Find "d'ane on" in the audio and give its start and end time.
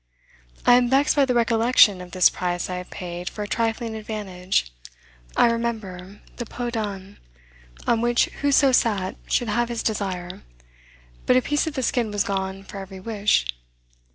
6.71-8.01